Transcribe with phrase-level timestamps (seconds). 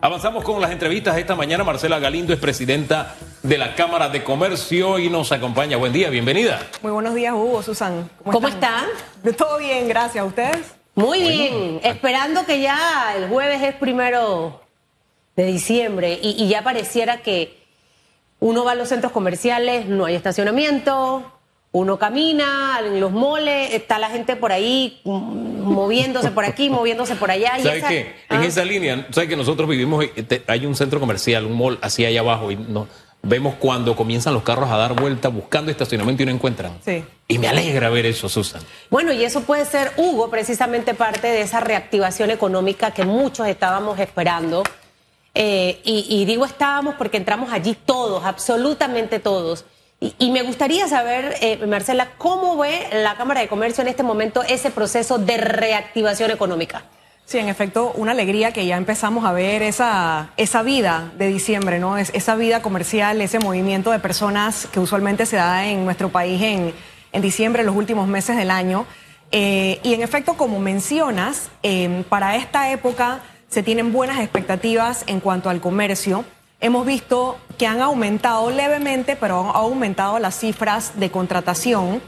[0.00, 1.64] Avanzamos con las entrevistas esta mañana.
[1.64, 5.76] Marcela Galindo es presidenta de la Cámara de Comercio y nos acompaña.
[5.76, 6.60] Buen día, bienvenida.
[6.82, 8.10] Muy buenos días, Hugo, Susan.
[8.24, 8.86] ¿Cómo, están?
[9.36, 10.22] Todo bien, gracias.
[10.22, 10.74] ¿A ustedes?
[10.94, 14.60] Muy bien, esperando que ya el jueves es primero
[15.34, 17.64] de diciembre y, y ya pareciera que
[18.38, 21.33] uno va a los centros comerciales, no hay estacionamiento,
[21.74, 27.16] uno camina en los moles, está la gente por ahí mm, moviéndose por aquí, moviéndose
[27.16, 27.58] por allá.
[27.60, 28.14] ¿Sabes qué?
[28.30, 28.46] En Ah.
[28.46, 32.20] esa línea, ¿sabes que nosotros vivimos, eh, hay un centro comercial, un mall así allá
[32.20, 32.86] abajo y no,
[33.22, 36.78] vemos cuando comienzan los carros a dar vuelta buscando estacionamiento y no encuentran?
[36.84, 37.04] Sí.
[37.26, 38.62] Y me alegra ver eso, Susan.
[38.88, 43.98] Bueno, y eso puede ser, Hugo, precisamente parte de esa reactivación económica que muchos estábamos
[43.98, 44.62] esperando.
[45.34, 49.64] Eh, y, y digo estábamos porque entramos allí todos, absolutamente todos.
[50.18, 54.42] Y, me gustaría saber, eh, Marcela, ¿cómo ve la Cámara de Comercio en este momento
[54.42, 56.82] ese proceso de reactivación económica?
[57.24, 61.78] Sí, en efecto, una alegría que ya empezamos a ver esa, esa vida de diciembre,
[61.78, 61.96] ¿no?
[61.96, 66.42] Es, esa vida comercial, ese movimiento de personas que usualmente se da en nuestro país
[66.42, 66.74] en,
[67.12, 68.84] en diciembre, en los últimos meses del año.
[69.32, 75.20] Eh, y en efecto, como mencionas, eh, para esta época se tienen buenas expectativas en
[75.20, 76.26] cuanto al comercio.
[76.64, 82.00] Hemos visto que han aumentado levemente, pero han aumentado las cifras de contratación.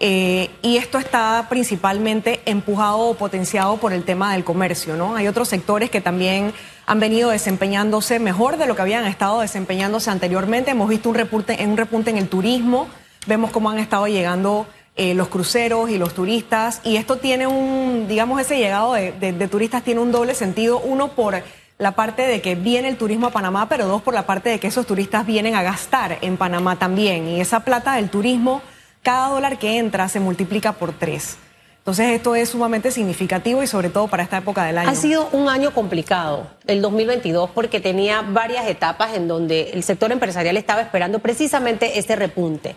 [0.00, 5.16] Eh, y esto está principalmente empujado o potenciado por el tema del comercio, ¿no?
[5.16, 6.52] Hay otros sectores que también
[6.84, 10.72] han venido desempeñándose mejor de lo que habían estado desempeñándose anteriormente.
[10.72, 12.88] Hemos visto un repunte, un repunte en el turismo,
[13.26, 18.04] vemos cómo han estado llegando eh, los cruceros y los turistas, y esto tiene un,
[18.08, 21.42] digamos, ese llegado de turistas tiene un doble sentido, uno por
[21.82, 24.60] la parte de que viene el turismo a Panamá, pero dos por la parte de
[24.60, 28.62] que esos turistas vienen a gastar en Panamá también, y esa plata del turismo
[29.02, 31.36] cada dólar que entra se multiplica por tres.
[31.78, 34.88] Entonces esto es sumamente significativo y sobre todo para esta época del año.
[34.88, 40.12] Ha sido un año complicado, el 2022, porque tenía varias etapas en donde el sector
[40.12, 42.76] empresarial estaba esperando precisamente ese repunte.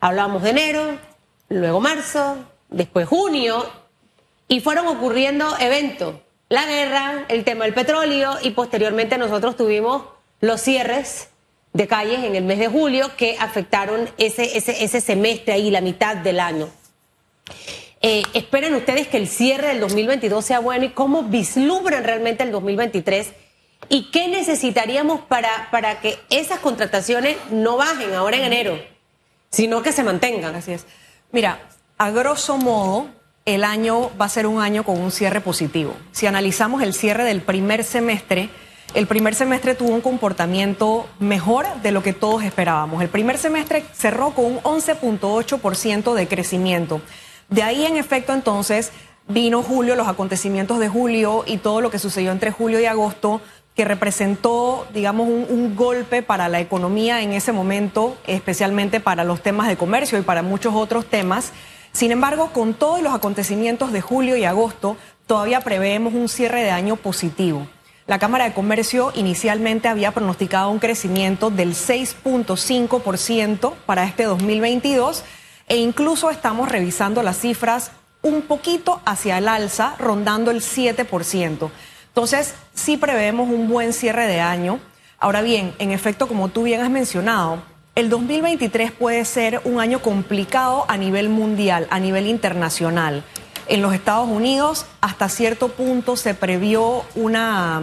[0.00, 0.96] Hablábamos de enero,
[1.50, 2.38] luego marzo,
[2.70, 3.66] después junio,
[4.48, 6.14] y fueron ocurriendo eventos.
[6.48, 10.04] La guerra, el tema del petróleo, y posteriormente nosotros tuvimos
[10.40, 11.28] los cierres
[11.72, 15.80] de calles en el mes de julio que afectaron ese, ese, ese semestre ahí, la
[15.80, 16.68] mitad del año.
[18.00, 22.52] Eh, ¿Esperan ustedes que el cierre del 2022 sea bueno y cómo vislumbran realmente el
[22.52, 23.32] 2023?
[23.88, 28.80] ¿Y qué necesitaríamos para, para que esas contrataciones no bajen ahora en enero,
[29.50, 30.54] sino que se mantengan?
[30.54, 30.86] Así es.
[31.32, 31.60] Mira,
[31.98, 33.08] a grosso modo,
[33.46, 35.94] el año va a ser un año con un cierre positivo.
[36.10, 38.50] Si analizamos el cierre del primer semestre,
[38.92, 43.02] el primer semestre tuvo un comportamiento mejor de lo que todos esperábamos.
[43.02, 47.00] El primer semestre cerró con un 11.8% de crecimiento.
[47.48, 48.90] De ahí, en efecto, entonces,
[49.28, 53.40] vino julio, los acontecimientos de julio y todo lo que sucedió entre julio y agosto,
[53.76, 59.40] que representó, digamos, un, un golpe para la economía en ese momento, especialmente para los
[59.40, 61.52] temas de comercio y para muchos otros temas.
[61.96, 66.70] Sin embargo, con todos los acontecimientos de julio y agosto, todavía preveemos un cierre de
[66.70, 67.66] año positivo.
[68.06, 75.24] La Cámara de Comercio inicialmente había pronosticado un crecimiento del 6.5% para este 2022
[75.68, 81.70] e incluso estamos revisando las cifras un poquito hacia el alza, rondando el 7%.
[82.08, 84.80] Entonces, sí prevemos un buen cierre de año.
[85.18, 87.62] Ahora bien, en efecto, como tú bien has mencionado,
[87.96, 93.24] el 2023 puede ser un año complicado a nivel mundial, a nivel internacional.
[93.68, 97.80] En los Estados Unidos, hasta cierto punto se previó una,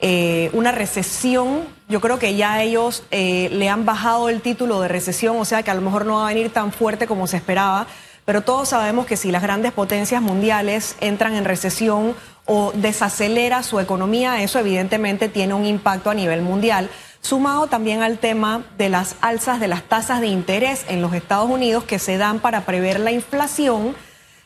[0.00, 1.64] eh, una recesión.
[1.90, 5.62] Yo creo que ya ellos eh, le han bajado el título de recesión, o sea
[5.62, 7.86] que a lo mejor no va a venir tan fuerte como se esperaba.
[8.24, 12.16] Pero todos sabemos que si las grandes potencias mundiales entran en recesión
[12.46, 16.88] o desacelera su economía, eso evidentemente tiene un impacto a nivel mundial,
[17.24, 21.48] sumado también al tema de las alzas de las tasas de interés en los Estados
[21.48, 23.96] Unidos que se dan para prever la inflación,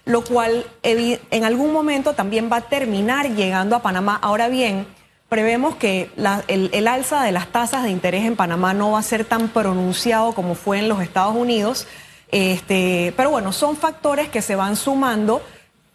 [0.05, 4.19] lo cual en algún momento también va a terminar llegando a Panamá.
[4.22, 4.87] Ahora bien,
[5.28, 6.11] prevemos que
[6.47, 9.49] el, el alza de las tasas de interés en Panamá no va a ser tan
[9.49, 11.87] pronunciado como fue en los Estados Unidos.
[12.31, 15.43] Este, pero bueno, son factores que se van sumando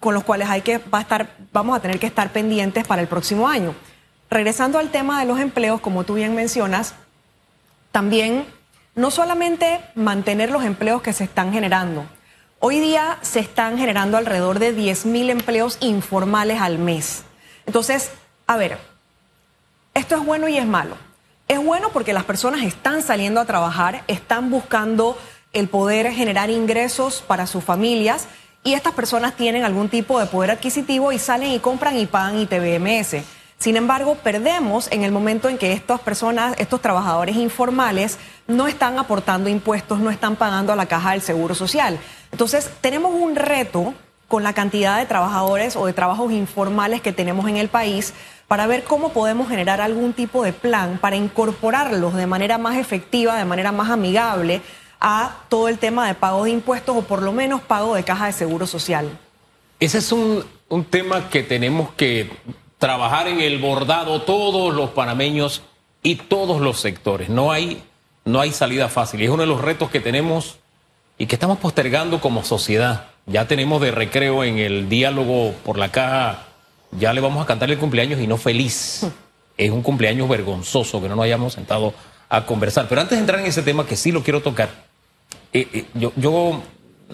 [0.01, 3.01] con los cuales hay que va a estar, vamos a tener que estar pendientes para
[3.01, 3.73] el próximo año.
[4.33, 6.95] Regresando al tema de los empleos, como tú bien mencionas,
[7.91, 8.47] también
[8.95, 12.07] no solamente mantener los empleos que se están generando.
[12.57, 17.25] Hoy día se están generando alrededor de 10 mil empleos informales al mes.
[17.67, 18.09] Entonces,
[18.47, 18.79] a ver,
[19.93, 20.97] esto es bueno y es malo.
[21.47, 25.15] Es bueno porque las personas están saliendo a trabajar, están buscando
[25.51, 28.25] el poder generar ingresos para sus familias
[28.63, 32.39] y estas personas tienen algún tipo de poder adquisitivo y salen y compran y pagan
[32.39, 33.42] ITBMS.
[33.63, 38.99] Sin embargo, perdemos en el momento en que estas personas, estos trabajadores informales, no están
[38.99, 41.97] aportando impuestos, no están pagando a la caja del Seguro Social.
[42.33, 43.93] Entonces, tenemos un reto
[44.27, 48.13] con la cantidad de trabajadores o de trabajos informales que tenemos en el país
[48.49, 53.37] para ver cómo podemos generar algún tipo de plan para incorporarlos de manera más efectiva,
[53.37, 54.61] de manera más amigable
[54.99, 58.25] a todo el tema de pago de impuestos o por lo menos pago de caja
[58.25, 59.07] de seguro social.
[59.79, 62.29] Ese es un, un tema que tenemos que
[62.83, 65.61] trabajar en el bordado todos los panameños
[66.01, 67.29] y todos los sectores.
[67.29, 67.81] No hay,
[68.25, 69.21] no hay salida fácil.
[69.21, 70.57] Y es uno de los retos que tenemos
[71.17, 73.05] y que estamos postergando como sociedad.
[73.25, 76.39] Ya tenemos de recreo en el diálogo por la caja,
[76.91, 79.07] ya le vamos a cantar el cumpleaños y no feliz.
[79.57, 81.93] Es un cumpleaños vergonzoso que no nos hayamos sentado
[82.27, 82.87] a conversar.
[82.89, 84.67] Pero antes de entrar en ese tema, que sí lo quiero tocar,
[85.53, 86.61] eh, eh, yo, yo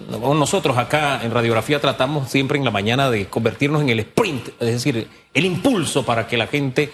[0.08, 4.72] nosotros acá en radiografía tratamos siempre en la mañana de convertirnos en el sprint, es
[4.72, 6.92] decir, el impulso para que la gente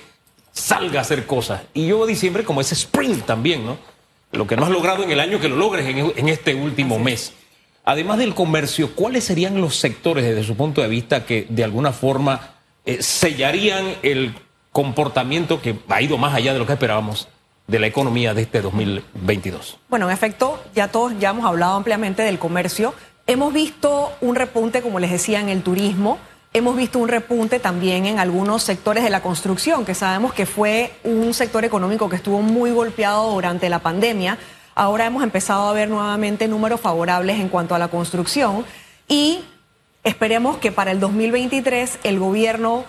[0.53, 1.63] salga a hacer cosas.
[1.75, 3.79] Y yo diciembre como ese sprint también, ¿no?
[4.33, 7.33] Lo que no has logrado en el año que lo logres en, este último mes.
[7.85, 11.93] Además del comercio, ¿cuáles serían los sectores desde su punto de vista que de alguna
[11.93, 12.55] forma
[12.85, 14.35] eh, sellarían el
[14.73, 17.29] comportamiento que ha ido más allá de lo que esperábamos
[17.67, 19.79] de la economía de este 2022?
[19.89, 22.95] Bueno, en efecto, ya todos ya hemos hablado ampliamente del comercio.
[23.27, 26.19] Hemos visto un repunte, como les decía, en el turismo.
[26.53, 30.93] Hemos visto un repunte también en algunos sectores de la construcción, que sabemos que fue
[31.05, 34.39] un sector económico que estuvo muy golpeado durante la pandemia.
[34.75, 38.65] Ahora hemos empezado a ver nuevamente números favorables en cuanto a la construcción
[39.09, 39.41] y
[40.05, 42.85] esperemos que para el 2023 el gobierno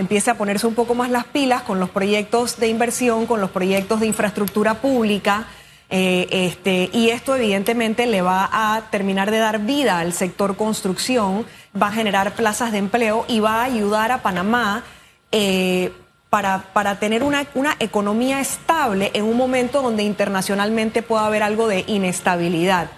[0.00, 3.50] empiece a ponerse un poco más las pilas con los proyectos de inversión, con los
[3.50, 5.46] proyectos de infraestructura pública.
[5.90, 11.44] Eh, este, y esto evidentemente le va a terminar de dar vida al sector construcción,
[11.80, 14.84] va a generar plazas de empleo y va a ayudar a Panamá
[15.32, 15.92] eh,
[16.28, 21.66] para, para, tener una, una economía estable en un momento donde internacionalmente pueda haber algo
[21.66, 22.90] de inestabilidad.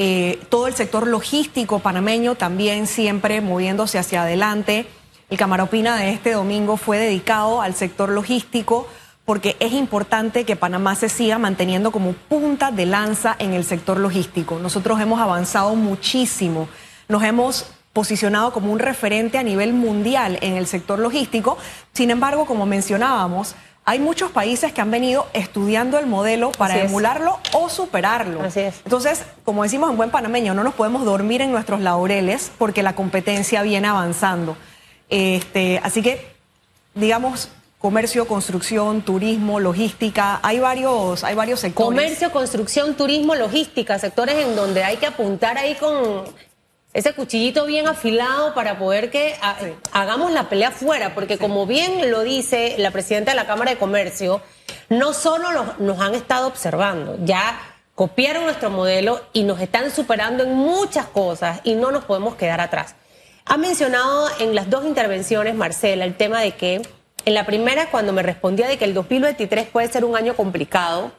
[0.00, 4.86] Eh, todo el sector logístico panameño también siempre moviéndose hacia adelante.
[5.30, 8.88] El Camaropina de este domingo fue dedicado al sector logístico
[9.26, 13.98] porque es importante que Panamá se siga manteniendo como punta de lanza en el sector
[13.98, 14.58] logístico.
[14.58, 16.66] Nosotros hemos avanzado muchísimo,
[17.08, 21.58] nos hemos posicionado como un referente a nivel mundial en el sector logístico.
[21.92, 23.54] Sin embargo, como mencionábamos,
[23.84, 28.42] hay muchos países que han venido estudiando el modelo para emularlo o superarlo.
[28.44, 28.80] Así es.
[28.84, 32.94] Entonces, como decimos en buen panameño, no nos podemos dormir en nuestros laureles porque la
[32.94, 34.56] competencia viene avanzando.
[35.08, 36.26] Este, así que,
[36.94, 41.86] digamos, comercio, construcción, turismo, logística, hay varios, hay varios sectores.
[41.86, 46.24] Comercio, construcción, turismo, logística, sectores en donde hay que apuntar ahí con
[46.92, 49.36] ese cuchillito bien afilado para poder que
[49.92, 53.78] hagamos la pelea fuera, porque como bien lo dice la presidenta de la Cámara de
[53.78, 54.40] Comercio,
[54.88, 57.60] no solo nos han estado observando, ya
[57.94, 62.60] copiaron nuestro modelo y nos están superando en muchas cosas y no nos podemos quedar
[62.60, 62.94] atrás.
[63.48, 66.82] Ha mencionado en las dos intervenciones, Marcela, el tema de que
[67.24, 71.12] en la primera, cuando me respondía de que el 2023 puede ser un año complicado,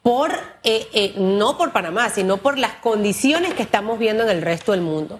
[0.00, 0.32] por,
[0.62, 4.70] eh, eh, no por Panamá, sino por las condiciones que estamos viendo en el resto
[4.70, 5.18] del mundo.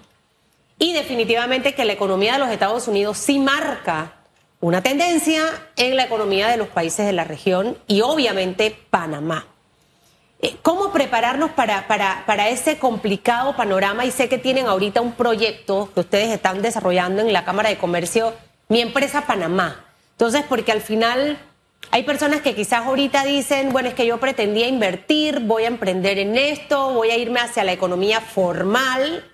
[0.79, 4.13] Y definitivamente que la economía de los Estados Unidos sí marca
[4.61, 5.43] una tendencia
[5.75, 9.47] en la economía de los países de la región y obviamente Panamá.
[10.39, 14.05] Eh, ¿Cómo prepararnos para, para, para, ese complicado panorama?
[14.05, 17.77] Y sé que tienen ahorita un proyecto que ustedes están desarrollando en la Cámara de
[17.77, 18.33] Comercio,
[18.69, 19.85] Mi Empresa Panamá.
[20.11, 21.39] Entonces, porque al final
[21.89, 26.19] hay personas que quizás ahorita dicen, bueno, es que yo pretendía invertir, voy a emprender
[26.19, 29.25] en esto, voy a irme hacia la economía formal,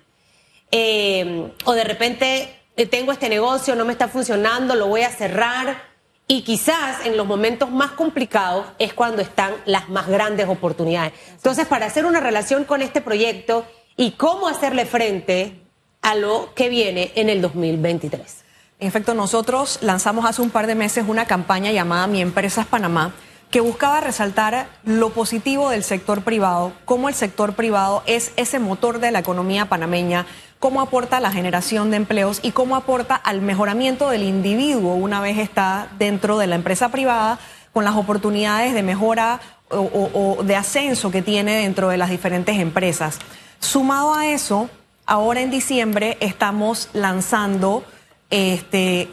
[0.70, 5.10] eh, o de repente eh, tengo este negocio, no me está funcionando, lo voy a
[5.10, 5.93] cerrar.
[6.26, 11.12] Y quizás en los momentos más complicados es cuando están las más grandes oportunidades.
[11.32, 13.66] Entonces, para hacer una relación con este proyecto
[13.96, 15.60] y cómo hacerle frente
[16.00, 18.44] a lo que viene en el 2023.
[18.80, 23.14] En efecto, nosotros lanzamos hace un par de meses una campaña llamada Mi Empresas Panamá,
[23.54, 28.98] que buscaba resaltar lo positivo del sector privado, cómo el sector privado es ese motor
[28.98, 30.26] de la economía panameña,
[30.58, 35.20] cómo aporta a la generación de empleos y cómo aporta al mejoramiento del individuo una
[35.20, 37.38] vez está dentro de la empresa privada
[37.72, 43.20] con las oportunidades de mejora o, de ascenso que tiene dentro de las diferentes empresas.
[43.60, 44.68] Sumado a eso,
[45.06, 47.84] ahora en diciembre estamos lanzando
[48.30, 49.08] este,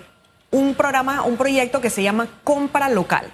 [0.49, 3.31] un programa, un proyecto que se llama Compra Local.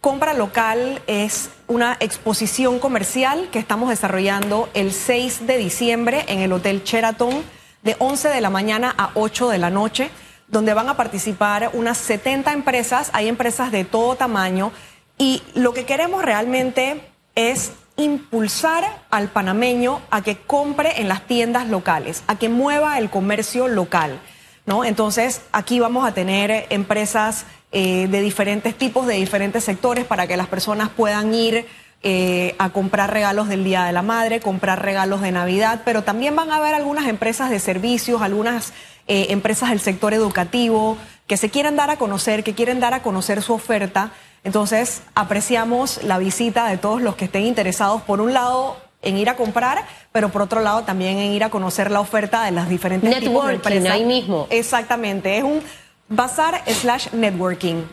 [0.00, 6.52] Compra Local es una exposición comercial que estamos desarrollando el 6 de diciembre en el
[6.52, 7.42] Hotel Sheraton
[7.82, 10.10] de 11 de la mañana a 8 de la noche,
[10.46, 14.70] donde van a participar unas 70 empresas, hay empresas de todo tamaño,
[15.18, 17.02] y lo que queremos realmente
[17.34, 23.10] es impulsar al panameño a que compre en las tiendas locales, a que mueva el
[23.10, 24.20] comercio local.
[24.68, 24.84] ¿No?
[24.84, 30.36] Entonces, aquí vamos a tener empresas eh, de diferentes tipos, de diferentes sectores, para que
[30.36, 31.66] las personas puedan ir
[32.02, 36.36] eh, a comprar regalos del Día de la Madre, comprar regalos de Navidad, pero también
[36.36, 38.74] van a haber algunas empresas de servicios, algunas
[39.06, 43.02] eh, empresas del sector educativo que se quieren dar a conocer, que quieren dar a
[43.02, 44.12] conocer su oferta.
[44.44, 49.28] Entonces, apreciamos la visita de todos los que estén interesados, por un lado, en ir
[49.28, 52.68] a comprar, pero por otro lado también en ir a conocer la oferta de las
[52.68, 53.90] diferentes tipos de empresas.
[53.90, 54.46] ahí mismo.
[54.50, 55.62] Exactamente, es un
[56.08, 57.84] bazar slash networking.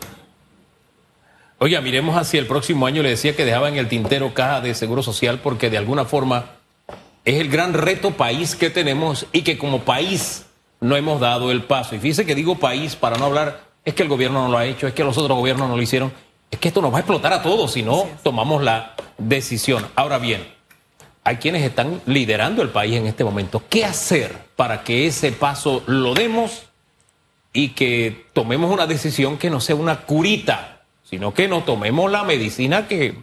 [1.58, 3.02] Oiga, miremos hacia el próximo año.
[3.02, 6.50] Le decía que dejaba en el tintero caja de seguro social porque de alguna forma
[7.24, 10.44] es el gran reto país que tenemos y que como país
[10.80, 11.94] no hemos dado el paso.
[11.94, 14.66] Y fíjese que digo país para no hablar, es que el gobierno no lo ha
[14.66, 16.12] hecho, es que los otros gobiernos no lo hicieron.
[16.50, 19.86] Es que esto nos va a explotar a todos si no tomamos la decisión.
[19.96, 20.55] Ahora bien,
[21.26, 23.62] hay quienes están liderando el país en este momento.
[23.68, 26.62] ¿Qué hacer para que ese paso lo demos
[27.52, 30.76] y que tomemos una decisión que no sea una curita?
[31.08, 33.14] sino que no tomemos la medicina que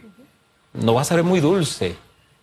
[0.72, 1.96] no va a ser muy dulce.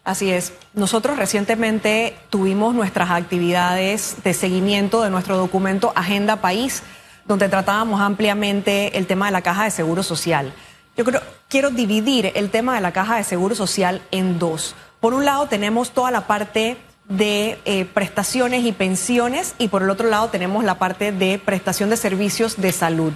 [0.04, 0.54] Así es.
[0.74, 6.84] Nosotros recientemente tuvimos nuestras actividades de seguimiento de nuestro documento Agenda País,
[7.26, 10.54] donde tratábamos ampliamente el tema de la caja de seguro social.
[10.98, 14.76] Yo creo, quiero dividir el tema de la caja de seguro social en dos.
[15.02, 16.78] Por un lado tenemos toda la parte
[17.10, 21.90] de eh, prestaciones y pensiones y por el otro lado tenemos la parte de prestación
[21.90, 23.12] de servicios de salud.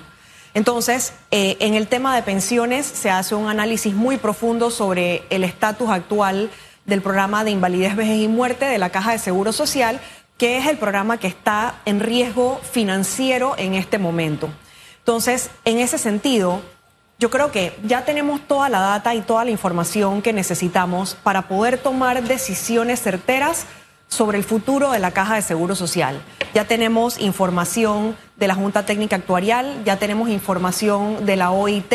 [0.56, 5.44] Entonces, eh, en el tema de pensiones se hace un análisis muy profundo sobre el
[5.44, 6.50] estatus actual
[6.86, 10.00] del programa de invalidez, vejez y muerte de la Caja de Seguro Social,
[10.40, 14.50] que es el programa que está en riesgo financiero en este momento.
[15.00, 16.64] Entonces, en ese sentido,
[17.18, 21.48] yo creo que ya tenemos toda la data y toda la información que necesitamos para
[21.48, 23.66] poder tomar decisiones certeras
[24.08, 26.22] sobre el futuro de la Caja de Seguro Social.
[26.54, 31.94] Ya tenemos información de la Junta Técnica Actuarial, ya tenemos información de la OIT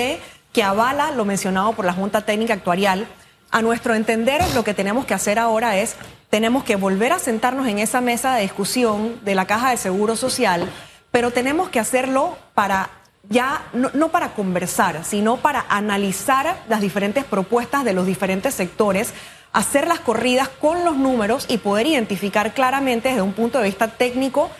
[0.53, 3.07] que avala lo mencionado por la Junta Técnica Actuarial.
[3.51, 5.97] A nuestro entender, lo que tenemos que hacer ahora es,
[6.31, 10.17] tenemos que volver a sentarnos en esa mesa de discusión de la Caja de Seguro
[10.17, 10.69] Social,
[11.11, 12.91] pero tenemos que hacerlo para
[13.31, 19.15] ya no, para conversar, sino para analizar las diferentes propuestas de los diferentes sectores,
[19.53, 23.87] hacer las corridas con los números y poder identificar claramente desde un punto de vista
[23.87, 24.51] técnico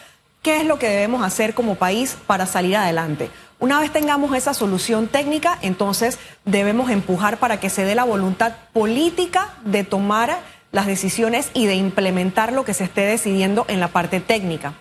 [0.43, 3.29] qué es lo que debemos hacer como país para salir adelante.
[3.59, 8.53] Una vez tengamos esa solución técnica, entonces debemos empujar para que se dé la voluntad
[8.73, 10.39] política de tomar
[10.71, 14.75] las decisiones y de implementar lo que se esté decidiendo en la parte técnica.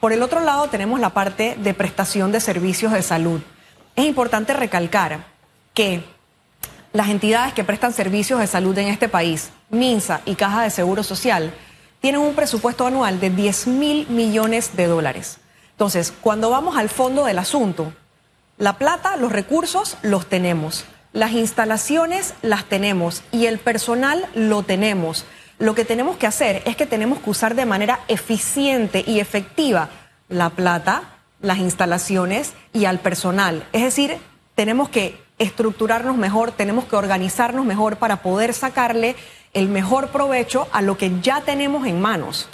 [0.00, 3.40] Por el otro lado, tenemos la parte de prestación de servicios de salud.
[3.96, 5.24] Es importante recalcar
[5.74, 6.04] que
[6.92, 11.02] las entidades que prestan servicios de salud en este país, MINSA y Caja de Seguro
[11.02, 11.54] Social,
[12.00, 15.38] tienen un presupuesto anual de 10 mil millones de dólares.
[15.70, 17.92] Entonces, cuando vamos al fondo del asunto,
[18.58, 25.24] la plata, los recursos los tenemos, las instalaciones las tenemos y el personal lo tenemos.
[25.62, 29.90] Lo que tenemos que hacer es que tenemos que usar de manera eficiente y efectiva
[30.28, 31.04] la plata,
[31.40, 33.64] las instalaciones y al personal.
[33.72, 34.16] Es decir,
[34.56, 39.14] tenemos que estructurarnos mejor, tenemos que organizarnos mejor para poder sacarle
[39.54, 42.48] el mejor provecho a lo que ya tenemos en manos.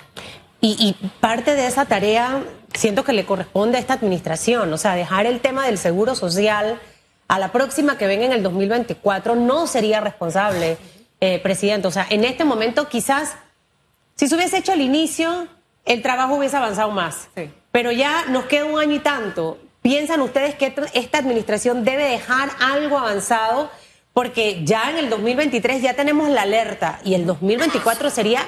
[0.61, 2.43] Y, parte de esa tarea
[2.75, 6.79] siento que le corresponde a esta administración, o sea, dejar el tema del seguro social
[7.27, 10.77] a la próxima que venga en el 2024 no sería responsable,
[11.21, 11.89] eh, presidente.
[11.89, 13.37] O sea, en este momento quizás,
[14.17, 15.49] si se hubiese hecho al inicio,
[15.85, 17.29] el trabajo hubiese avanzado más.
[17.73, 19.59] Pero ya nos queda un año y tanto.
[19.83, 23.71] ¿Piensan ustedes que esta administración debe dejar algo avanzado?
[24.19, 28.45] porque ya en el 2023 ya tenemos la alerta y el 2024 sería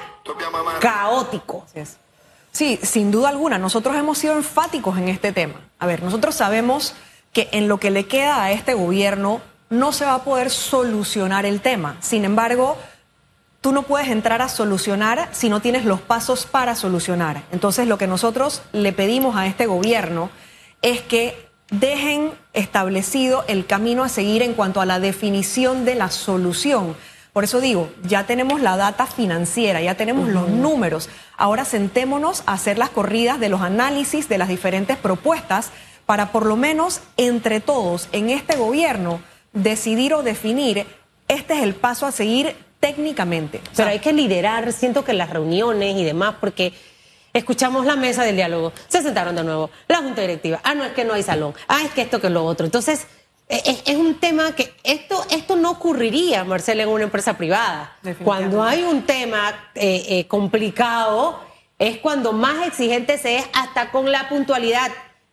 [0.81, 1.65] caótico.
[2.51, 5.61] Sí, sin duda alguna, nosotros hemos sido enfáticos en este tema.
[5.79, 6.93] A ver, nosotros sabemos
[7.31, 9.39] que en lo que le queda a este gobierno
[9.71, 11.95] no se va a poder solucionar el tema.
[12.01, 12.77] Sin embargo,
[13.61, 17.43] tú no puedes entrar a solucionar si no tienes los pasos para solucionar.
[17.51, 20.29] Entonces, lo que nosotros le pedimos a este gobierno
[20.81, 26.11] es que dejen establecido el camino a seguir en cuanto a la definición de la
[26.11, 26.97] solución.
[27.31, 31.07] Por eso digo, ya tenemos la data financiera, ya tenemos los números.
[31.37, 35.71] Ahora sentémonos a hacer las corridas de los análisis de las diferentes propuestas
[36.05, 39.21] para por lo menos entre todos en este gobierno
[39.53, 40.85] decidir o definir
[41.27, 43.61] este es el paso a seguir técnicamente.
[43.75, 46.73] Pero hay que liderar, siento que las reuniones y demás, porque
[47.33, 50.91] Escuchamos la mesa del diálogo, se sentaron de nuevo, la junta directiva, ah, no es
[50.91, 52.65] que no hay salón, ah, es que esto que lo otro.
[52.65, 53.07] Entonces,
[53.47, 57.95] e, e, es, un tema que esto, esto no ocurriría, Marcela, en una empresa privada.
[58.23, 61.39] Cuando hay un tema eh, eh, complicado,
[61.79, 64.91] es cuando más exigente se es hasta con la puntualidad,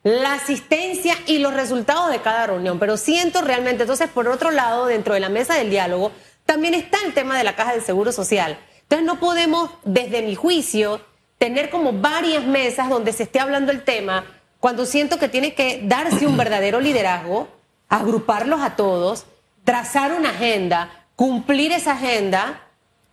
[0.09, 2.79] la asistencia y los resultados de cada reunión.
[2.79, 6.12] Pero siento realmente, entonces, por otro lado, dentro de la mesa del diálogo,
[6.47, 8.59] también está el tema de la caja del Seguro Social.
[8.83, 11.00] Entonces, no podemos, desde mi juicio,
[11.37, 14.25] tener como varias mesas donde se esté hablando el tema,
[14.61, 17.49] cuando siento que tiene que darse un verdadero liderazgo,
[17.88, 19.27] agruparlos a todos,
[19.65, 22.62] trazar una agenda, cumplir esa agenda,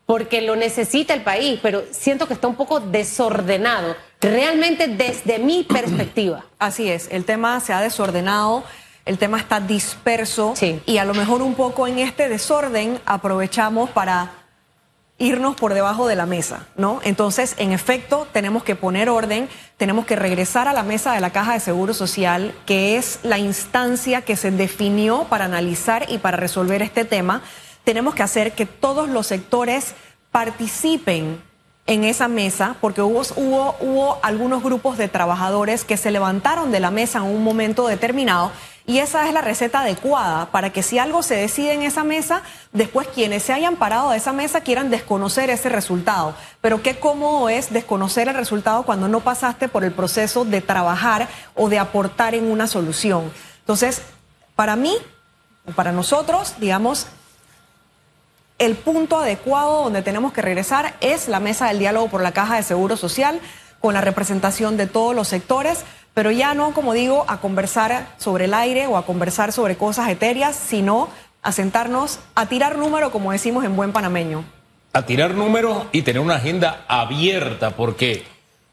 [0.05, 5.63] porque lo necesita el país, pero siento que está un poco desordenado, realmente desde mi
[5.69, 6.45] perspectiva.
[6.59, 8.63] Así es, el tema se ha desordenado.
[9.05, 10.55] El tema está disperso
[10.87, 14.31] y a lo mejor un poco en este desorden aprovechamos para
[15.17, 16.99] irnos por debajo de la mesa, ¿no?
[17.03, 21.29] Entonces, en efecto, tenemos que poner orden, tenemos que regresar a la mesa de la
[21.29, 26.37] Caja de Seguro Social, que es la instancia que se definió para analizar y para
[26.37, 27.43] resolver este tema.
[27.83, 29.93] Tenemos que hacer que todos los sectores
[30.31, 31.41] participen
[31.87, 37.19] en esa mesa, porque hubo, algunos grupos de trabajadores que se levantaron de la mesa
[37.19, 38.51] en un momento determinado
[38.87, 42.43] y esa es la receta adecuada para que si algo se decide en esa mesa,
[42.71, 46.35] después quienes se hayan parado de esa mesa quieran desconocer ese resultado.
[46.61, 51.27] Pero qué cómodo es desconocer el resultado cuando no pasaste por el proceso de trabajar
[51.55, 53.31] o de aportar en una solución.
[53.61, 54.03] Entonces,
[54.55, 54.95] para mí,
[55.75, 57.07] para nosotros, digamos,
[58.59, 62.55] el punto adecuado donde tenemos que regresar es la mesa del diálogo por la caja
[62.55, 63.39] de seguro social
[63.79, 65.85] con la representación de todos los sectores
[66.15, 70.09] pero ya no, como digo, a conversar sobre el aire o a conversar sobre cosas
[70.09, 71.09] etéreas, sino
[71.43, 74.45] a sentarnos a tirar números, como decimos en buen panameño.
[74.93, 78.23] A tirar números y tener una agenda abierta, porque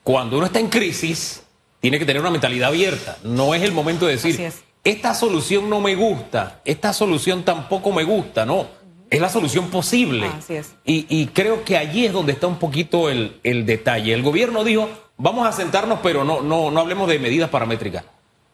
[0.04, 1.42] cuando uno está en crisis,
[1.80, 3.18] tiene que tener una mentalidad abierta.
[3.24, 4.52] No es el momento de decir,
[4.84, 8.68] esta solución no me gusta, esta solución tampoco me gusta, no.
[9.12, 10.26] Es la solución posible.
[10.26, 10.74] Así es.
[10.86, 14.14] Y, creo que allí es donde está un poquito el, el detalle.
[14.14, 18.04] El gobierno dijo, vamos a sentarnos, pero no, no, no hablemos de medidas paramétricas.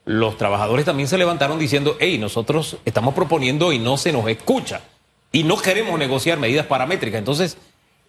[0.04, 4.80] Los trabajadores también se levantaron diciendo, hey, nosotros estamos proponiendo y no se nos escucha.
[5.30, 7.20] Y no queremos negociar medidas paramétricas.
[7.20, 7.56] Entonces,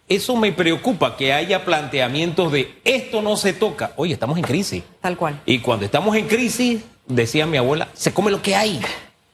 [0.08, 3.92] eso me preocupa, que haya planteamientos de esto no se toca.
[3.94, 4.82] Oye, estamos en crisis.
[5.00, 5.40] Tal cual.
[5.46, 8.80] Y cuando estamos en crisis, decía mi abuela, se come lo que hay.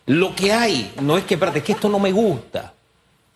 [0.04, 0.92] Lo que hay.
[1.00, 2.74] No es que, espérate, es que esto no me gusta.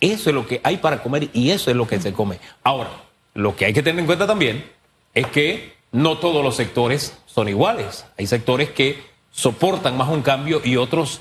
[0.00, 2.38] Eso es lo que hay para comer y eso es lo que se come.
[2.62, 2.90] Ahora,
[3.34, 4.64] lo que hay que tener en cuenta también
[5.14, 8.06] es que no todos los sectores son iguales.
[8.18, 11.20] Hay sectores que soportan más un cambio y otros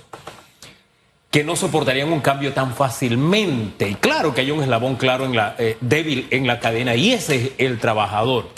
[1.31, 3.87] que no soportarían un cambio tan fácilmente.
[3.87, 7.11] Y claro que hay un eslabón claro en la eh, débil en la cadena y
[7.11, 8.49] ese es el trabajador.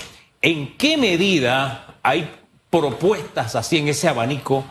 [0.41, 2.31] ¿En qué medida hay
[2.69, 4.65] propuestas así en ese abanico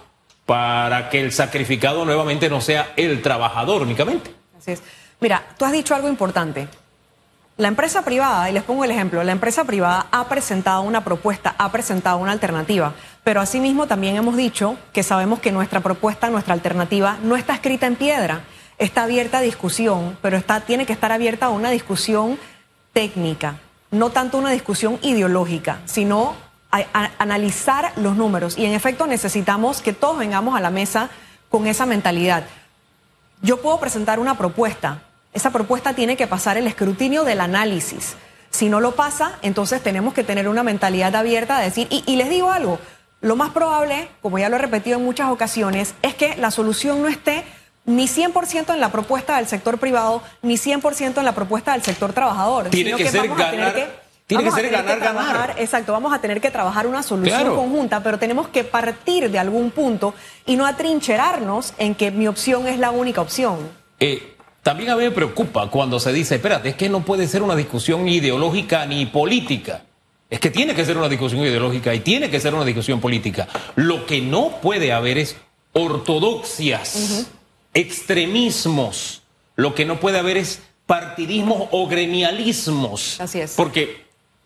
[0.46, 4.30] para que el sacrificado nuevamente no sea el trabajador únicamente?
[4.58, 4.82] Así es.
[5.20, 6.68] Mira, tú has dicho algo importante.
[7.58, 11.54] La empresa privada, y les pongo el ejemplo, la empresa privada ha presentado una propuesta,
[11.58, 16.54] ha presentado una alternativa, pero asimismo también hemos dicho que sabemos que nuestra propuesta, nuestra
[16.54, 18.44] alternativa no está escrita en piedra,
[18.78, 22.38] está abierta a discusión, pero está, tiene que estar abierta a una discusión
[22.94, 23.56] técnica,
[23.90, 26.34] no tanto una discusión ideológica, sino
[26.72, 28.56] a analizar los números.
[28.56, 31.10] Y en efecto necesitamos que todos vengamos a la mesa
[31.50, 32.44] con esa mentalidad.
[33.42, 38.16] Yo puedo presentar una propuesta, esa propuesta tiene que pasar el escrutinio del análisis.
[38.50, 42.28] Si no lo pasa, entonces tenemos que tener una mentalidad abierta de decir, y, les
[42.28, 42.80] digo algo,
[43.20, 47.00] lo más probable, como ya lo he repetido en muchas ocasiones, es que la solución
[47.00, 47.44] no esté
[47.86, 52.12] ni 100% en la propuesta del sector privado, ni 100% en la propuesta del sector
[52.12, 52.68] trabajador.
[52.70, 54.02] Tiene que, ser ganar.
[54.26, 55.54] tiene que ser ganar, ganar.
[55.58, 59.70] Exacto, vamos a tener que trabajar una solución conjunta, pero tenemos que partir de algún
[59.70, 60.12] punto
[60.44, 63.58] y no atrincherarnos en que mi opción es la única opción.
[64.00, 67.42] Eh, también a mí me preocupa cuando se dice, espérate, es que no puede ser
[67.42, 69.84] una discusión ideológica ni política.
[70.28, 73.48] Es que tiene que ser una discusión ideológica y tiene que ser una discusión política.
[73.74, 75.36] Lo que no puede haber es
[75.72, 77.26] ortodoxias,
[77.74, 79.22] extremismos.
[79.56, 83.20] Lo que no puede haber es partidismos o gremialismos.
[83.20, 83.54] Así es.
[83.54, 84.04] Porque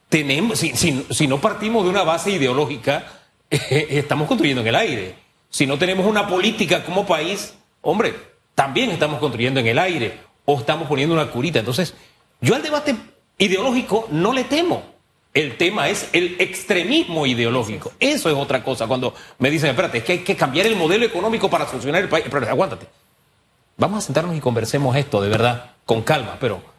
[0.09, 3.07] tenemos, si, no partimos de una base ideológica,
[3.51, 5.15] estamos construyendo en el aire.
[5.51, 10.59] Si no tenemos una política como país, hombre, también estamos construyendo en el aire o
[10.59, 11.59] estamos poniendo una curita.
[11.59, 11.95] Entonces,
[12.41, 12.97] yo al debate
[13.39, 14.95] ideológico no le temo.
[15.33, 17.93] El tema es el extremismo ideológico.
[17.99, 18.87] Eso es otra cosa.
[18.87, 22.09] Cuando me dicen, espérate, es que hay que cambiar el modelo económico para funcionar el
[22.09, 22.27] país.
[22.31, 22.87] Pero aguántate.
[23.77, 26.75] Vamos a sentarnos y conversemos esto de verdad, con calma, pero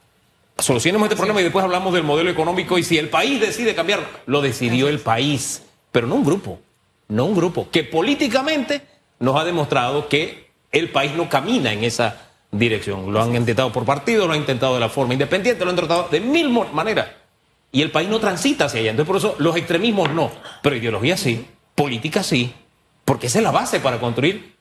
[0.58, 4.00] Solucionemos este problema y después hablamos del modelo económico y si el país decide cambiar,
[4.26, 6.60] lo decidió el país, pero no un grupo,
[7.10, 8.82] no un grupo que políticamente
[9.20, 10.45] nos ha demostrado que
[10.76, 12.18] el país no camina en esa
[12.52, 13.12] dirección.
[13.12, 16.10] Lo han intentado por partido, lo han intentado de la forma independiente, lo han tratado
[16.12, 17.08] de mil maneras.
[17.72, 18.92] Y el país no transita hacia allá.
[18.92, 20.32] Entonces, por eso los extremismos no.
[20.62, 22.54] Pero ideología sí, política sí,
[23.06, 24.56] porque esa es la base para construir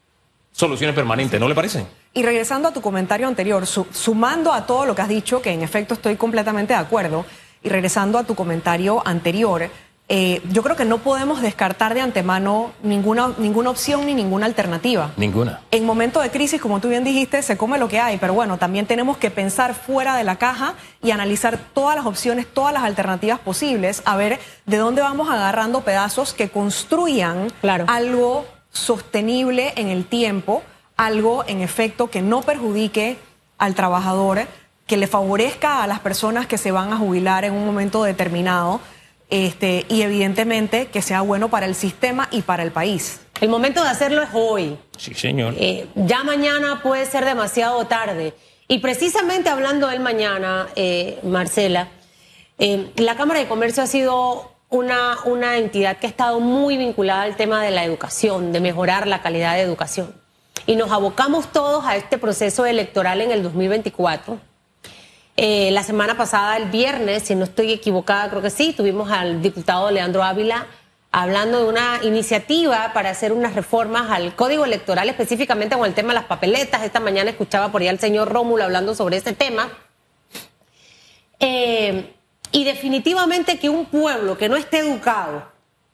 [0.52, 1.86] soluciones permanentes, ¿no le parecen?
[2.12, 5.62] Y regresando a tu comentario anterior, sumando a todo lo que has dicho, que en
[5.62, 7.26] efecto estoy completamente de acuerdo,
[7.60, 9.68] y regresando a tu comentario anterior,
[10.06, 15.12] eh, yo creo que no podemos descartar de antemano ninguna, ninguna opción ni ninguna alternativa.
[15.16, 15.62] Ninguna.
[15.70, 18.58] En momentos de crisis, como tú bien dijiste, se come lo que hay, pero bueno,
[18.58, 22.84] también tenemos que pensar fuera de la caja y analizar todas las opciones, todas las
[22.84, 27.48] alternativas posibles, a ver de dónde vamos agarrando pedazos que construyan
[27.86, 30.62] algo sostenible en el tiempo,
[30.98, 33.16] algo en efecto que no perjudique
[33.56, 34.46] al trabajador,
[34.86, 38.80] que le favorezca a las personas que se van a jubilar en un momento determinado
[39.34, 43.20] este, y evidentemente que sea bueno para el sistema y para el país.
[43.40, 44.78] El momento de hacerlo es hoy.
[44.96, 45.54] Sí, señor.
[45.58, 48.32] Eh, ya mañana puede ser demasiado tarde.
[48.68, 51.88] Y precisamente hablando del mañana, eh, Marcela,
[52.58, 57.22] eh, la Cámara de Comercio ha sido una, una entidad que ha estado muy vinculada
[57.22, 60.14] al tema de la educación, de mejorar la calidad de educación.
[60.64, 64.53] Y nos abocamos todos a este proceso electoral en el 2024
[65.36, 69.42] eh, la semana pasada, el viernes, si no estoy equivocada, creo que sí, tuvimos al
[69.42, 70.66] diputado Leandro Ávila
[71.10, 76.08] hablando de una iniciativa para hacer unas reformas al código electoral, específicamente con el tema
[76.08, 76.82] de las papeletas.
[76.82, 79.68] Esta mañana escuchaba por ahí al señor Rómulo hablando sobre ese tema.
[81.38, 82.12] Eh,
[82.50, 85.46] y definitivamente que un pueblo que no esté educado,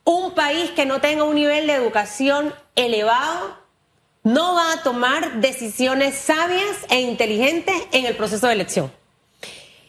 [0.05, 3.59] un país que no tenga un nivel de educación elevado,
[4.23, 9.00] no va a tomar decisiones sabias e inteligentes en el proceso de elección.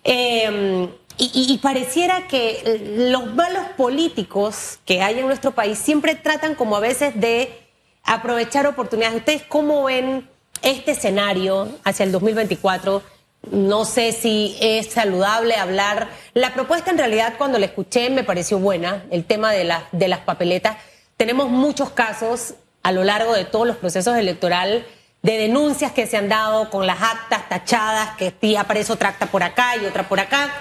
[0.03, 6.75] Em, y, pareciera que los malos políticos que hay en nuestro país siempre tratan como
[6.75, 7.59] a veces de
[8.03, 9.17] aprovechar oportunidades.
[9.17, 10.27] ¿Ustedes cómo ven
[10.63, 13.03] este escenario hacia el 2024?
[13.51, 16.09] No sé si es saludable hablar.
[16.33, 20.19] La propuesta en realidad cuando la escuché me pareció buena, el tema de, de las
[20.21, 20.77] papeletas.
[21.17, 24.85] Tenemos muchos casos a lo largo de todos los procesos electorales
[25.21, 29.27] de denuncias que se han dado con las actas tachadas, que sí aparece otra acta
[29.27, 30.51] por acá y otra por acá.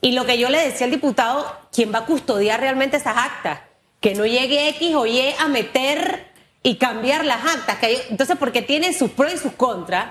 [0.00, 3.60] Y lo que yo le decía al diputado, ¿quién va a custodiar realmente esas actas?
[4.00, 6.26] Que no llegue X o Y a meter
[6.62, 7.78] y cambiar las actas.
[7.78, 10.08] Que entonces, porque tiene sus pros y sus contras,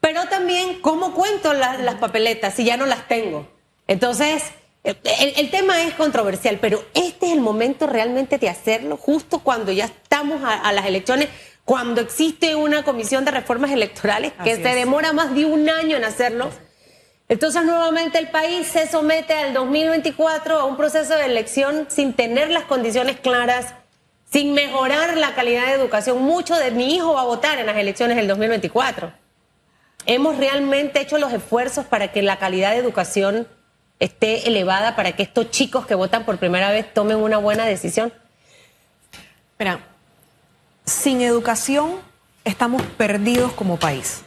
[0.00, 3.46] pero también cómo cuento las papeletas si ya no las tengo.
[3.86, 4.42] Entonces,
[4.82, 9.84] el, tema es controversial, pero este es el momento realmente de hacerlo, justo cuando ya
[9.84, 11.28] estamos a las elecciones
[11.66, 16.04] cuando existe una comisión de reformas electorales que se demora más de un año en
[16.04, 16.48] hacerlo.
[17.28, 22.50] Entonces nuevamente el país se somete al 2024 a un proceso de elección sin tener
[22.50, 23.74] las condiciones claras,
[24.30, 26.22] sin mejorar la calidad de educación.
[26.22, 29.12] Mucho de mi hijo va a votar en las elecciones del 2024.
[30.06, 33.48] Hemos realmente hecho los esfuerzos para que la calidad de educación
[33.98, 38.12] esté elevada, para que estos chicos que votan por primera vez tomen una buena decisión.
[39.58, 39.80] Mira,
[40.86, 41.96] sin educación
[42.44, 44.22] estamos perdidos como país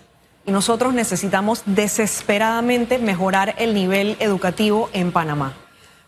[0.46, 5.54] y nosotros necesitamos desesperadamente mejorar el nivel educativo en Panamá.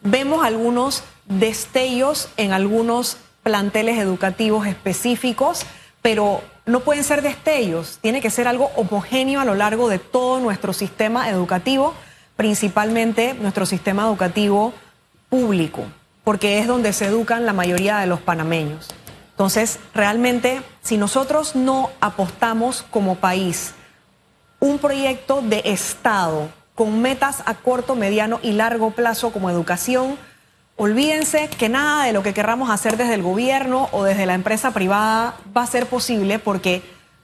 [0.04, 5.66] Vemos algunos destellos en algunos planteles educativos específicos,
[6.02, 10.40] pero no pueden ser destellos, tiene que ser algo homogéneo a lo largo de todo
[10.40, 11.94] nuestro sistema educativo,
[12.36, 14.74] principalmente nuestro sistema educativo
[15.30, 15.86] público,
[16.24, 18.90] porque es donde se educan la mayoría de los panameños.
[19.42, 23.74] Entonces, realmente, si nosotros no apostamos como país
[24.60, 30.16] un proyecto de Estado con metas a corto, mediano y largo plazo como educación,
[30.76, 34.76] olvídense que nada de lo que querramos hacer desde el gobierno o desde la empresa
[34.76, 36.84] privada va a ser posible porque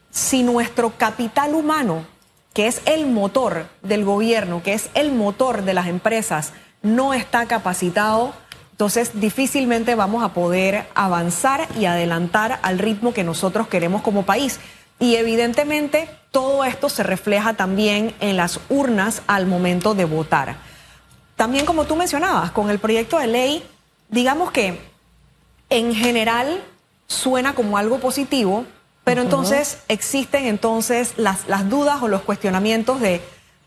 [0.09, 2.03] si nuestro capital humano,
[2.51, 6.51] que es el motor del gobierno, que es el motor de las empresas,
[6.81, 8.33] no está capacitado,
[8.77, 14.59] entonces, difícilmente vamos a poder avanzar y adelantar al ritmo que nosotros queremos como país.
[14.99, 20.57] Y evidentemente todo esto se refleja también en las urnas al momento de votar.
[21.35, 23.63] También como tú mencionabas, con el proyecto de ley,
[24.09, 24.79] digamos que
[25.71, 26.63] en general
[27.07, 28.63] suena como algo positivo,
[29.03, 33.21] pero entonces existen entonces las, las dudas o los cuestionamientos de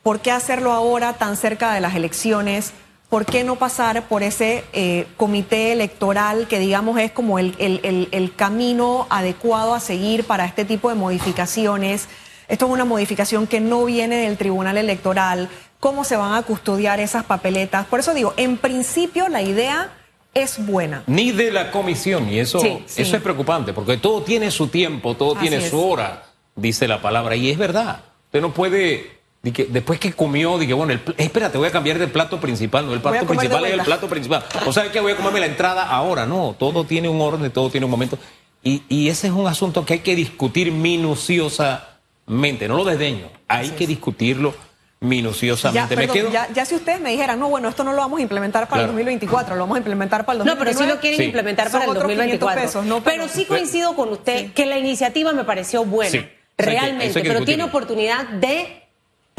[0.05, 2.75] por qué hacerlo ahora tan cerca de las elecciones,
[3.11, 8.35] ¿por qué no pasar por ese eh, comité electoral que digamos es como el, el,
[8.35, 12.09] camino adecuado a seguir para este tipo de modificaciones?
[12.49, 15.49] Esto es una modificación que no viene del Tribunal Electoral,
[15.81, 17.87] cómo se van a custodiar esas papeletas.
[17.87, 19.93] Por eso digo, en principio la idea
[20.33, 21.03] es buena.
[21.07, 23.03] Ni de la comisión, y eso, Sí, sí.
[23.03, 25.71] eso es preocupante, porque todo tiene su tiempo, todo Así tiene es.
[25.71, 28.03] su hora, dice la palabra, y es verdad.
[28.27, 31.99] Usted no puede, di que después que comió, dije, bueno, el, espérate, voy a cambiar
[31.99, 34.45] de plato principal, no, el plato de principal es el plato principal.
[34.67, 37.71] O sea, que voy a comerme la entrada ahora, no, todo tiene un orden, todo
[37.71, 38.19] tiene un momento.
[38.63, 43.71] Y, y ese es un asunto que hay que discutir minuciosamente, no lo desdeño, hay
[43.71, 45.97] que discutirlo Ya, minuciosamente.
[45.97, 46.31] Me perdón, quedo...
[46.33, 48.81] ya, ya si ustedes me dijeran, no, bueno, esto no lo vamos a implementar para
[48.83, 48.91] Claro.
[48.93, 50.91] el 2024, lo vamos a implementar para el No, pero 2029.
[50.91, 51.25] sí lo quieren Sí.
[51.25, 52.61] implementar Son para el otros 2024.
[52.61, 56.11] 500 pesos, no, pero, pero- sí coincido con usted que la iniciativa me pareció buena,
[56.11, 56.27] Sí,
[56.59, 58.80] realmente, pero tiene oportunidad de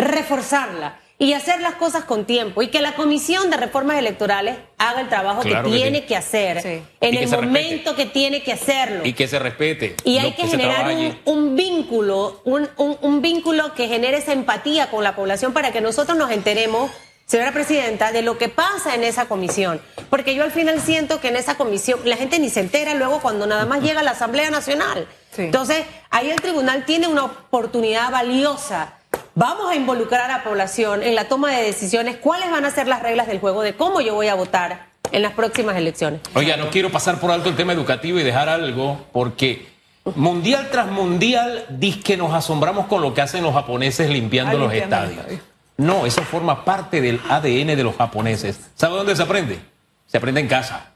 [0.02, 5.02] reforzarla y hacer las cosas con tiempo y que la Comisión de Reformas Electorales haga
[5.02, 6.06] el trabajo Claro que que tiene sí.
[6.08, 6.68] que hacer Sí.
[6.70, 7.46] en que el respete.
[7.46, 9.06] momento que tiene que hacerlo.
[9.06, 9.96] Y que se respete.
[10.04, 10.88] Y hay que generar
[11.26, 15.80] un, vínculo, un, un- un vínculo que genere esa empatía con la población para que
[15.80, 16.90] nosotros nos enteremos,
[17.28, 19.80] señora presidenta, de lo que pasa en esa comisión.
[20.10, 23.20] Porque yo al final siento que en esa comisión la gente ni se entera luego
[23.22, 25.08] cuando nada más llega a la Asamblea Nacional.
[25.36, 25.44] Sí.
[25.44, 28.96] Entonces, ahí el tribunal tiene una oportunidad valiosa.
[29.34, 32.88] Vamos a involucrar a la población en la toma de decisiones, cuáles van a ser
[32.88, 36.20] las reglas del juego, de cómo yo voy a votar en las próximas elecciones.
[36.34, 39.68] Oiga, no quiero pasar por alto el tema educativo y dejar algo, porque
[40.16, 41.66] mundial tras mundial,
[42.04, 45.32] que nos asombramos con lo que hacen los japoneses limpiando los limpiando los estadios.
[45.34, 45.52] estadios.
[45.78, 48.60] No, eso forma parte del ADN de los japoneses.
[48.76, 49.60] ¿Sabe dónde se aprende?
[50.08, 50.92] Se aprende en casa.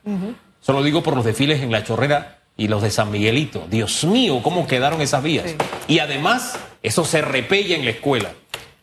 [0.60, 3.66] Solo digo por los desfiles en La Chorrera y los de San Miguelito.
[3.70, 5.50] Dios mío, cómo quedaron esas vías.
[5.50, 5.56] Sí.
[5.88, 8.32] Y además, eso se repella en la escuela.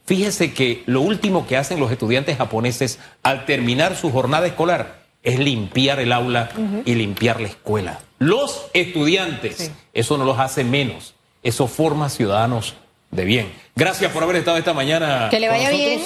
[0.06, 5.40] Fíjese que lo último que hacen los estudiantes japoneses al terminar su jornada escolar es
[5.40, 6.50] limpiar el aula
[6.86, 8.00] y limpiar la escuela.
[8.20, 9.72] Los estudiantes, Sí.
[9.94, 12.76] eso no los hace menos, eso forma ciudadanos
[13.12, 13.52] de bien.
[13.76, 15.30] Gracias por haber estado esta mañana.
[15.32, 16.02] Que le con vaya bien.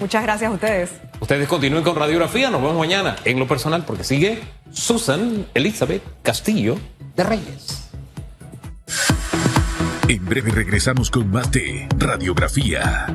[0.00, 0.90] Muchas gracias a ustedes.
[1.20, 4.40] Ustedes continúen con Radiografía, nos vemos mañana en lo personal porque sigue
[4.72, 6.76] Susan Elizabeth Castillo
[7.14, 7.90] de Reyes.
[10.08, 13.06] En breve regresamos con más de Radiografía.